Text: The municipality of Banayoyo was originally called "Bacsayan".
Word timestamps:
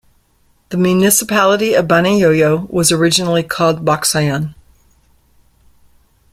The 0.69 0.77
municipality 0.77 1.75
of 1.75 1.85
Banayoyo 1.85 2.67
was 2.71 2.91
originally 2.91 3.43
called 3.43 3.85
"Bacsayan". 3.85 4.55